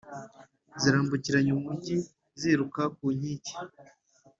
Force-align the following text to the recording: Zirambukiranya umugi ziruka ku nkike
Zirambukiranya 0.81 1.51
umugi 1.59 1.95
ziruka 2.39 2.81
ku 2.95 3.05
nkike 3.15 3.55